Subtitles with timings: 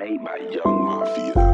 [0.00, 1.49] made by Young Mafia.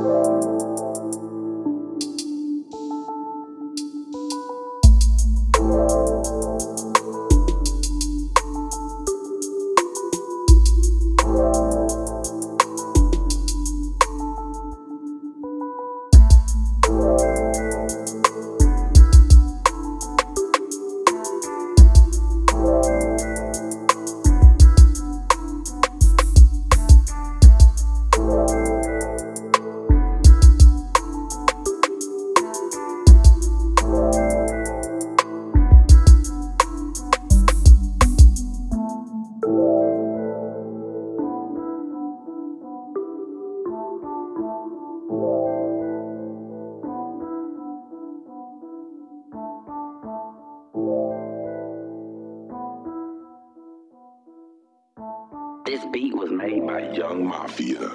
[0.00, 0.69] Música
[55.70, 57.92] This beat was made by Young Mafia.